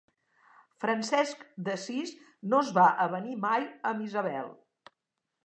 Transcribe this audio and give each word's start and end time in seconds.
Francesc 0.85 1.43
d'Assís 1.67 2.15
no 2.55 2.63
es 2.67 2.73
va 2.79 2.87
avenir 3.07 3.37
mai 3.45 3.69
amb 3.93 4.07
Isabel. 4.09 4.53